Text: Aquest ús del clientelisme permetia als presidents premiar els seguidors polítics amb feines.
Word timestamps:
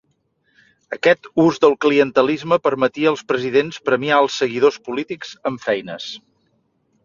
Aquest 0.95 1.29
ús 1.43 1.59
del 1.65 1.75
clientelisme 1.85 2.59
permetia 2.69 3.11
als 3.13 3.23
presidents 3.33 3.79
premiar 3.93 4.25
els 4.25 4.41
seguidors 4.45 4.83
polítics 4.89 5.39
amb 5.51 5.67
feines. 5.71 6.13